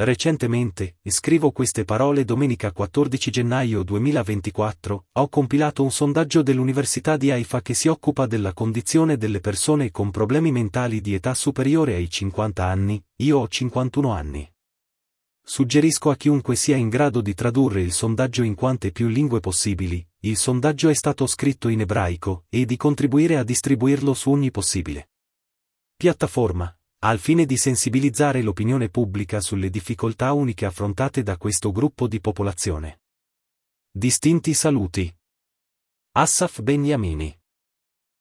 [0.00, 7.60] Recentemente, scrivo queste parole domenica 14 gennaio 2024, ho compilato un sondaggio dell'Università di Haifa
[7.62, 12.64] che si occupa della condizione delle persone con problemi mentali di età superiore ai 50
[12.64, 14.48] anni, io ho 51 anni.
[15.42, 20.06] Suggerisco a chiunque sia in grado di tradurre il sondaggio in quante più lingue possibili,
[20.20, 25.08] il sondaggio è stato scritto in ebraico, e di contribuire a distribuirlo su ogni possibile
[25.96, 32.20] piattaforma, al fine di sensibilizzare l'opinione pubblica sulle difficoltà uniche affrontate da questo gruppo di
[32.20, 33.02] popolazione.
[33.90, 35.14] Distinti saluti.
[36.12, 37.37] Assaf Beniamini